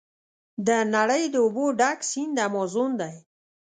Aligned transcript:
د 0.67 0.69
نړۍ 0.95 1.23
د 1.29 1.35
اوبو 1.45 1.65
ډک 1.79 1.99
سیند 2.09 2.35
امازون 2.47 2.91
دی. 3.01 3.15